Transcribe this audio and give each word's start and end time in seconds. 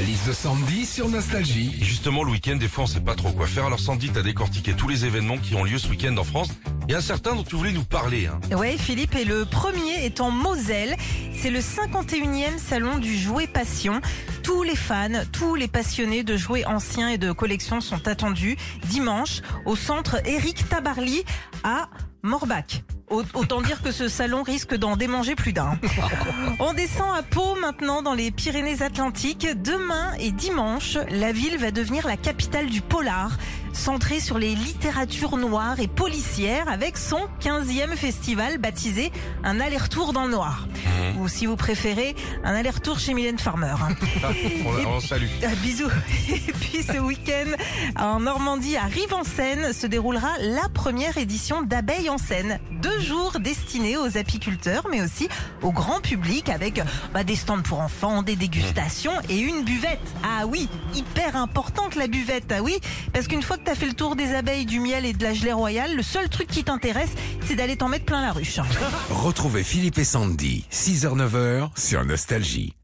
La 0.00 0.06
liste 0.06 0.28
de 0.28 0.32
Sandy 0.32 0.86
sur 0.86 1.10
Nostalgie. 1.10 1.76
Justement, 1.82 2.24
le 2.24 2.30
week-end, 2.30 2.56
des 2.56 2.68
fois, 2.68 2.84
on 2.84 2.86
sait 2.86 3.02
pas 3.02 3.14
trop 3.14 3.32
quoi 3.32 3.46
faire. 3.46 3.66
Alors, 3.66 3.78
Sandy, 3.78 4.08
t'as 4.08 4.22
décortiqué 4.22 4.72
tous 4.72 4.88
les 4.88 5.04
événements 5.04 5.36
qui 5.36 5.54
ont 5.54 5.62
lieu 5.62 5.76
ce 5.76 5.88
week-end 5.88 6.16
en 6.16 6.24
France. 6.24 6.48
Il 6.88 6.92
y 6.92 6.94
a 6.94 7.02
certains 7.02 7.34
dont 7.34 7.42
tu 7.42 7.54
voulais 7.54 7.72
nous 7.72 7.84
parler. 7.84 8.26
Hein. 8.26 8.40
Ouais, 8.56 8.78
Philippe, 8.78 9.14
et 9.14 9.26
le 9.26 9.44
premier 9.44 10.06
est 10.06 10.22
en 10.22 10.30
Moselle. 10.30 10.96
C'est 11.34 11.50
le 11.50 11.58
51e 11.58 12.56
salon 12.56 12.96
du 12.96 13.14
jouet 13.14 13.46
passion. 13.46 14.00
Tous 14.42 14.62
les 14.62 14.74
fans, 14.74 15.22
tous 15.32 15.54
les 15.54 15.68
passionnés 15.68 16.22
de 16.22 16.34
jouets 16.34 16.64
anciens 16.64 17.10
et 17.10 17.18
de 17.18 17.30
collections 17.32 17.82
sont 17.82 18.08
attendus 18.08 18.56
dimanche 18.88 19.42
au 19.66 19.76
centre 19.76 20.26
Éric 20.26 20.66
Tabarly 20.70 21.24
à 21.62 21.90
Morbach. 22.22 22.82
Au- 23.10 23.24
Autant 23.34 23.60
dire 23.60 23.82
que 23.82 23.90
ce 23.90 24.08
salon 24.08 24.42
risque 24.42 24.74
d'en 24.76 24.96
démanger 24.96 25.34
plus 25.34 25.52
d'un. 25.52 25.78
On 26.60 26.72
descend 26.72 27.08
à 27.16 27.22
Pau 27.22 27.56
maintenant 27.60 28.02
dans 28.02 28.14
les 28.14 28.30
Pyrénées-Atlantiques. 28.30 29.48
Demain 29.62 30.12
et 30.20 30.30
dimanche, 30.30 30.96
la 31.10 31.32
ville 31.32 31.58
va 31.58 31.70
devenir 31.72 32.06
la 32.06 32.16
capitale 32.16 32.66
du 32.66 32.80
polar, 32.80 33.32
centrée 33.72 34.20
sur 34.20 34.38
les 34.38 34.54
littératures 34.54 35.36
noires 35.36 35.80
et 35.80 35.88
policières 35.88 36.68
avec 36.68 36.96
son 36.96 37.20
15e 37.40 37.96
festival 37.96 38.58
baptisé 38.58 39.12
Un 39.44 39.60
aller-retour 39.60 40.12
dans 40.12 40.24
le 40.24 40.30
noir. 40.30 40.66
Ou 41.18 41.28
si 41.28 41.46
vous 41.46 41.56
préférez, 41.56 42.14
un 42.44 42.54
aller-retour 42.54 42.98
chez 42.98 43.14
Mylène 43.14 43.38
Farmer. 43.38 43.74
On, 44.66 44.88
on 44.88 45.00
salue. 45.00 45.26
Bisous. 45.62 45.90
Et 46.28 46.52
puis 46.52 46.82
ce 46.82 46.98
week-end, 46.98 47.50
en 47.96 48.20
Normandie, 48.20 48.76
à 48.76 48.84
Rive-en-Seine, 48.84 49.72
se 49.72 49.86
déroulera 49.86 50.30
la 50.40 50.68
première 50.68 51.18
édition 51.18 51.62
d'Abeilles 51.62 52.10
en 52.10 52.18
Seine. 52.18 52.58
Deux 52.82 53.00
jours 53.00 53.38
destinés 53.40 53.96
aux 53.96 54.16
apiculteurs, 54.16 54.86
mais 54.90 55.02
aussi 55.02 55.28
au 55.62 55.72
grand 55.72 56.00
public, 56.00 56.48
avec 56.48 56.82
bah, 57.12 57.24
des 57.24 57.36
stands 57.36 57.62
pour 57.62 57.80
enfants, 57.80 58.22
des 58.22 58.36
dégustations 58.36 59.12
et 59.28 59.38
une 59.38 59.64
buvette. 59.64 59.98
Ah 60.24 60.46
oui, 60.46 60.68
hyper 60.94 61.36
importante 61.36 61.94
la 61.96 62.06
buvette, 62.06 62.52
ah 62.56 62.62
oui, 62.62 62.78
parce 63.12 63.26
qu'une 63.28 63.42
fois 63.42 63.58
que 63.60 63.64
tu 63.66 63.70
as 63.70 63.74
fait 63.74 63.86
le 63.86 63.94
tour 63.94 64.16
des 64.16 64.34
abeilles, 64.34 64.66
du 64.66 64.80
miel 64.80 65.04
et 65.04 65.12
de 65.12 65.22
la 65.22 65.34
gelée 65.34 65.52
royale, 65.52 65.94
le 65.94 66.02
seul 66.02 66.28
truc 66.28 66.48
qui 66.48 66.64
t'intéresse, 66.64 67.10
c'est 67.46 67.56
d'aller 67.56 67.76
t'en 67.76 67.88
mettre 67.88 68.04
plein 68.04 68.22
la 68.22 68.32
ruche. 68.32 68.58
Retrouvez 69.10 69.62
Philippe 69.62 69.98
et 69.98 70.04
Sandy, 70.04 70.64
6h-9h 70.72 71.70
sur 71.78 72.04
Nostalgie. 72.04 72.74